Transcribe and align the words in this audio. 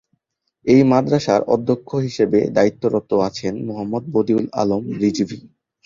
এই 0.65 0.81
মাদ্রাসার 0.91 1.41
অধ্যক্ষ 1.53 1.89
হিসেবে 2.07 2.39
দায়িত্বরত 2.57 3.09
আছেন 3.27 3.53
মুহাম্মদ 3.67 4.03
বদিউল 4.13 4.45
আলম 4.61 4.83
রিজভী। 5.01 5.39